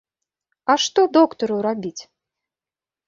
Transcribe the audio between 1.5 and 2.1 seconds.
рабіць?